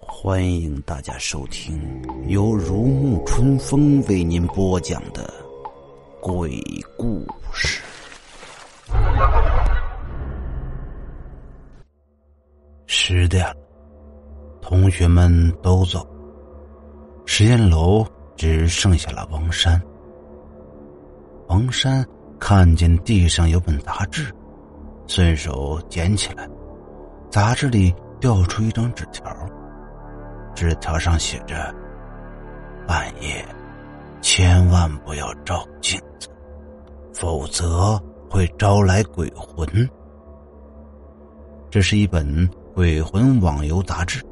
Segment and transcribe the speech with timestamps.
[0.00, 1.80] 欢迎大家收听
[2.26, 5.32] 由如沐春风为您播讲的
[6.20, 6.62] 鬼
[6.96, 7.82] 故事。
[12.86, 13.44] 十点，
[14.60, 16.06] 同学们都走，
[17.26, 18.06] 实验楼
[18.38, 19.82] 只剩下了王山。
[21.48, 22.06] 王山
[22.38, 24.32] 看见地上有本杂志，
[25.08, 26.48] 顺手捡起来，
[27.28, 29.24] 杂志里掉出一张纸条。
[30.54, 31.74] 纸条上写着
[32.86, 33.44] ：“半夜
[34.20, 36.28] 千万不要照镜子，
[37.12, 38.00] 否则
[38.30, 39.66] 会招来鬼魂。”
[41.70, 44.24] 这是一本鬼魂网游杂志，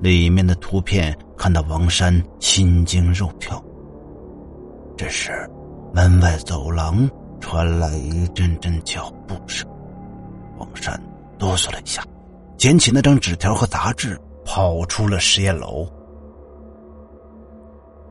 [0.00, 3.62] 里面的图片看得王山心惊肉跳。
[4.96, 5.30] 这时，
[5.92, 7.08] 门外走廊
[7.40, 9.68] 传来一阵阵脚步声，
[10.58, 11.00] 王山
[11.38, 12.02] 哆嗦了一下，
[12.56, 14.18] 捡起那张纸条和杂志。
[14.48, 15.84] 跑出了实验楼。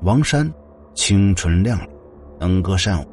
[0.02, 0.53] 王山
[0.94, 1.89] 清纯靓丽，
[2.38, 3.08] 能歌善舞，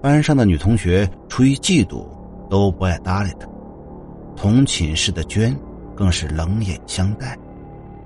[0.00, 2.08] 班上的女同学出于嫉妒
[2.48, 3.46] 都不爱搭理他。
[4.34, 5.54] 同寝室的娟
[5.94, 7.38] 更是冷眼相待，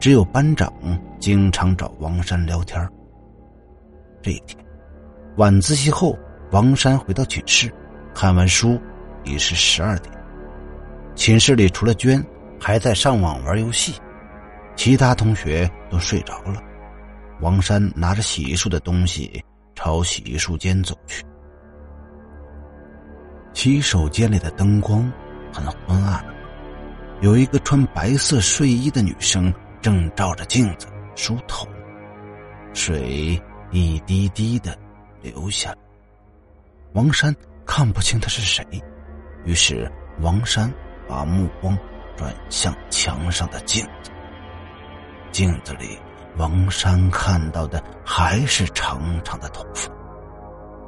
[0.01, 0.73] 只有班长
[1.19, 2.89] 经常找王山聊天。
[4.23, 4.59] 这一天
[5.37, 6.19] 晚自习后，
[6.53, 7.71] 王山回到寝室，
[8.15, 8.81] 看完书
[9.25, 10.13] 已是十二点。
[11.15, 12.25] 寝室里除了娟
[12.59, 13.93] 还在上网玩游戏。
[14.75, 16.63] 其他同学都睡着了，
[17.43, 21.23] 王山拿着洗漱的东西朝洗漱间走去。
[23.53, 25.13] 洗手间里的灯光
[25.53, 26.25] 很昏暗，
[27.21, 31.67] 有一个穿白色睡衣的女生正照着镜子梳头，
[32.75, 34.77] 水一滴滴的
[35.23, 35.79] 流下来。
[36.93, 38.65] 王山看不清他是谁，
[39.45, 40.73] 于是王山
[41.09, 41.77] 把目光
[42.17, 44.11] 转向墙上的镜子。
[45.33, 45.99] 镜子里，
[46.37, 49.89] 王山看到的还是长长的头发，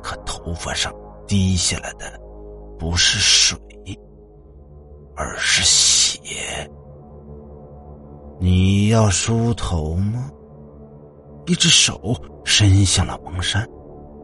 [0.03, 0.93] 可头发上
[1.27, 2.21] 滴下来的
[2.79, 3.59] 不是水，
[5.17, 6.69] 而是血。
[8.43, 10.29] 你要梳头吗？
[11.47, 12.13] 一只手
[12.45, 13.65] 伸向了王山，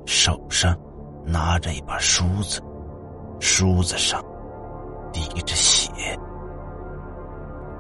[0.07, 0.77] 手上
[1.25, 2.61] 拿着一把梳子，
[3.39, 4.21] 梳子上
[5.13, 5.93] 滴着血。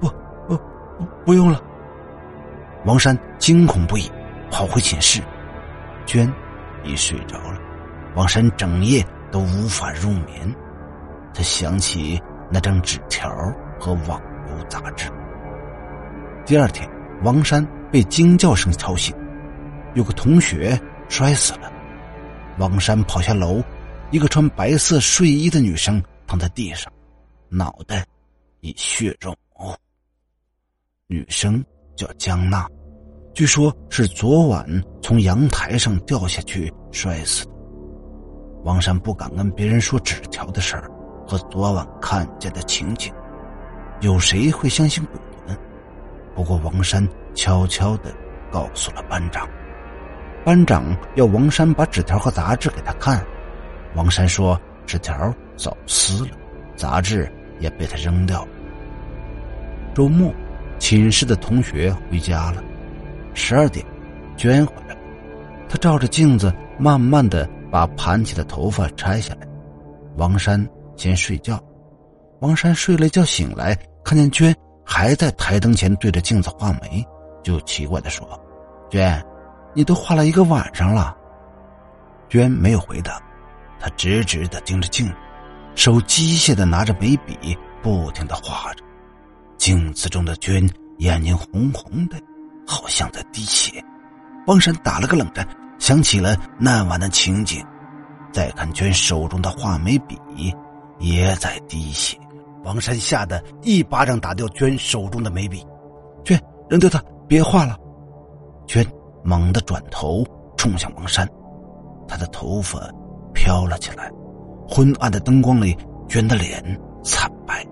[0.01, 0.07] 不，
[0.47, 0.57] 不，
[0.97, 1.61] 不不用了。
[2.85, 4.09] 王山惊恐不已，
[4.49, 5.21] 跑回寝室，
[6.07, 6.33] 娟
[6.85, 7.59] 已睡着了。
[8.15, 10.55] 王山整夜都无法入眠，
[11.35, 13.29] 他想起那张纸条
[13.81, 15.11] 和网游杂志。
[16.49, 16.89] 第二天，
[17.25, 19.15] 王山被惊叫声吵醒，
[19.95, 21.71] 有个同学摔死了。
[22.59, 23.63] 王山跑下楼，
[24.11, 26.91] 一个穿白色睡衣的女生躺在地上，
[27.51, 28.03] 脑袋
[28.61, 29.77] 已血肉模糊。
[31.07, 31.63] 女生。
[31.97, 32.65] 叫江娜，
[33.35, 34.65] 据说是昨晚
[35.03, 37.51] 从阳台上掉下去摔死的。
[38.63, 40.89] 王山不敢跟别人说纸条的事儿
[41.27, 43.13] 和昨晚看见的情景，
[44.01, 45.21] 有谁会相信鬼？
[46.39, 47.05] 不过王山
[47.35, 48.15] 悄悄的
[48.49, 49.45] 告诉了班长，
[50.45, 53.21] 班长要王山把纸条和杂志给他看。
[53.97, 54.57] 王山说
[54.87, 56.31] 纸条早撕了，
[56.77, 57.29] 杂志
[57.59, 58.49] 也被他扔掉了。
[59.93, 60.33] 周末。
[60.79, 62.63] 寝室的同学回家了，
[63.35, 63.85] 十二点，
[64.37, 65.01] 娟回来了。
[65.69, 69.49] 她照着镜子，慢慢的把盘起的头发拆下来。
[70.17, 71.61] 王山先睡觉，
[72.39, 74.55] 王山睡了一觉醒来，看见娟
[74.91, 77.07] 还在台灯前对着镜子画眉，
[77.43, 78.27] 就奇怪的说
[78.91, 79.23] ：“娟，
[79.75, 81.15] 你都画了一个晚上了。”
[82.31, 83.21] 娟没有回答，
[83.79, 85.15] 她直直的盯着镜子，
[85.75, 88.85] 手机械的拿着眉笔，不停的画着。
[89.59, 90.67] 镜子中的娟
[91.01, 92.17] 眼睛红红的，
[92.67, 93.85] 好像在滴血。
[94.47, 95.47] 王山打了个冷战，
[95.79, 97.63] 想起了那晚的情景。
[98.33, 100.19] 再看娟手中的画眉笔，
[100.99, 102.19] 也在滴血。
[102.69, 105.67] 王山吓得一巴掌打掉娟手中的眉笔，
[106.23, 106.39] 娟
[106.69, 107.75] 扔掉它，别画了。
[108.67, 108.87] 娟
[109.25, 110.23] 猛地转头
[110.55, 111.27] 冲向王山，
[112.07, 112.79] 她的头发
[113.33, 114.11] 飘了起来。
[114.69, 115.75] 昏暗的灯光里，
[116.07, 116.63] 娟的脸
[117.03, 117.67] 惨白，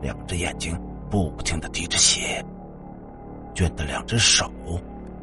[0.00, 0.80] 两只眼睛。
[1.08, 2.44] 不停的滴着血，
[3.54, 4.50] 娟的两只手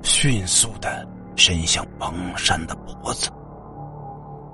[0.01, 1.05] 迅速的
[1.35, 3.29] 伸向王山的脖子。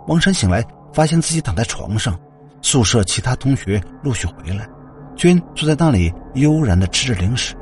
[0.07, 2.19] 王山醒来，发现自己躺在床上，
[2.61, 4.67] 宿舍其他同学陆续回来，
[5.15, 7.55] 娟坐在那里悠然的吃着零食。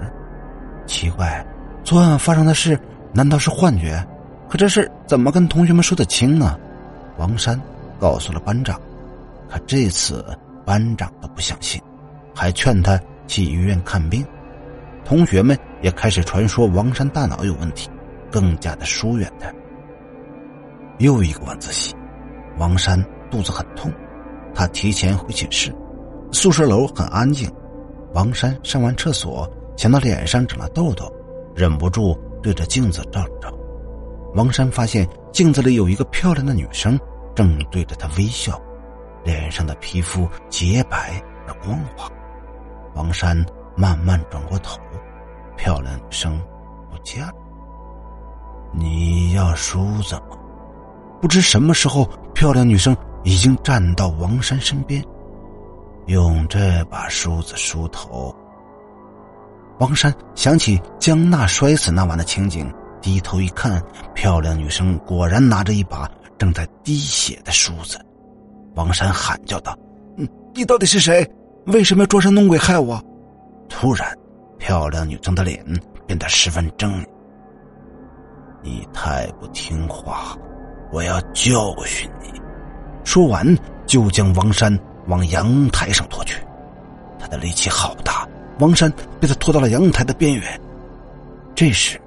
[0.86, 1.46] 奇怪，
[1.84, 2.80] 昨晚发生的事
[3.14, 4.06] 难道是幻觉？
[4.50, 6.58] 可这事怎么跟同学们说得清呢？
[7.18, 7.60] 王山
[8.00, 8.80] 告诉了班长，
[9.50, 10.24] 可这次
[10.66, 11.82] 班长都不相信，
[12.34, 14.26] 还劝他去医院看病。
[15.04, 17.90] 同学们也开始传说王山大脑有问题，
[18.32, 19.52] 更加的疏远他。
[21.00, 21.94] 又一个晚自习，
[22.58, 23.92] 王山肚子很痛，
[24.58, 25.72] 他提前回寝室。
[26.32, 27.48] 宿舍楼很安静，
[28.16, 31.14] 王山上完厕所，想到脸上长了痘痘，
[31.56, 33.54] 忍不住对着镜子照了照。
[34.34, 37.00] 王山发现镜子里有一个漂亮的女生
[37.36, 38.60] 正对着他微笑，
[39.24, 42.10] 脸上的皮肤洁白而光滑。
[42.96, 43.38] 王山
[43.76, 44.80] 慢慢转过头，
[45.56, 46.36] 漂亮女生
[46.90, 47.34] 不见了。
[48.74, 50.36] 你要梳子吗？
[51.22, 52.98] 不知什么时候，漂亮女生
[53.28, 55.04] 已经站到王山身边。
[56.06, 58.34] 用这把梳子梳头。
[59.80, 63.84] 王山想起江娜摔死那晚的情景，低头一看，
[64.16, 68.00] 漂亮女生果然拿着一把正在滴血的梳子。
[68.76, 69.78] 王山喊叫道
[70.16, 70.26] ：“嗯，
[70.56, 71.30] 你到底是谁？
[71.66, 72.98] 为什么要装神弄鬼害我？”
[73.68, 74.18] 突然，
[74.58, 75.62] 漂亮女生的脸
[76.06, 77.06] 变得十分狰狞。
[78.64, 80.34] “你太不听话，
[80.94, 82.32] 我要教训你！”
[83.08, 84.78] 说完，就将王山。
[85.08, 86.38] 往阳台上拖去，
[87.18, 88.28] 他的力气好大，
[88.60, 90.44] 王山被他拖到了阳台的边缘。
[91.56, 91.98] 这时，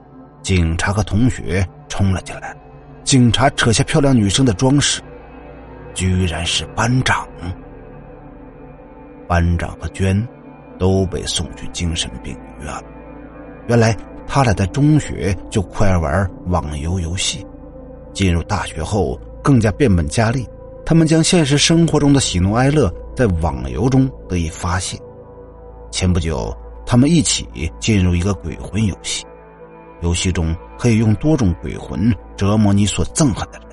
[0.42, 2.54] 警察和同学冲了进来，
[3.02, 5.00] 警察扯下漂亮女生的装饰，
[5.94, 7.26] 居然是班长。
[9.26, 10.28] 班长和娟
[10.78, 12.82] 都被送去精神病院了。
[13.66, 17.46] 原来他俩在中学就酷爱玩网游游戏，
[18.12, 20.46] 进入大学后更加变本加厉。
[20.90, 24.98] 他们将现实生活中的喜怒哀乐在网游中得以发泄。
[25.92, 26.52] 前不久，
[26.84, 27.46] 他们一起
[27.78, 29.24] 进入一个鬼魂游戏，
[30.00, 33.68] 游戏中可以用多种鬼魂折磨你所憎恨的人。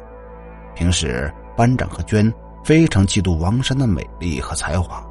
[0.75, 2.31] 平时，班长和娟
[2.63, 5.03] 非常嫉妒王山的美丽和才华，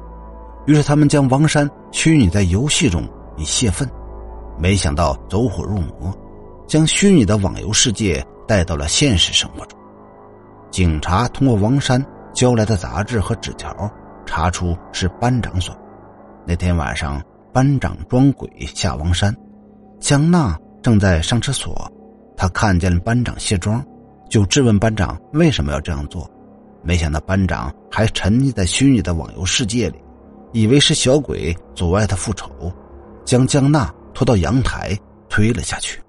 [0.65, 3.05] 于是他们将王山虚拟在游戏中
[3.35, 3.85] 以泄愤。
[4.57, 6.17] 没想到走火入魔，
[6.67, 9.76] 将虚拟的网游世界带到了现实生活中。
[10.69, 12.03] 警察通过王山
[12.33, 13.91] 交来的杂志和纸条，
[14.25, 15.75] 查出是班长所。
[16.45, 17.21] 那天晚上，
[17.51, 19.35] 班长装鬼吓王山。
[19.99, 21.91] 江娜正在上厕所，
[22.35, 23.83] 他看见了班长卸妆，
[24.29, 26.29] 就质问班长为什么要这样做。
[26.83, 29.95] 没想到班长还沉溺在虚拟的网游世界里，
[30.53, 32.49] 以为是小鬼阻碍他复仇，
[33.25, 34.97] 将江娜拖到阳台
[35.27, 35.99] 推了下去。